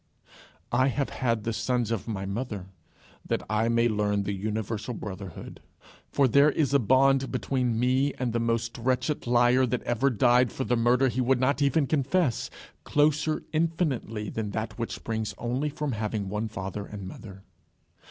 [0.71, 2.69] I have had the sons of my mother
[3.23, 5.61] that I may learn the universal brotherhood.
[6.09, 10.51] For there is a bond between me and the most wretched liar that ever died
[10.51, 12.49] for the murder he would not even confess,
[12.83, 17.43] closer infinitely than that which springs only from having one father and mother.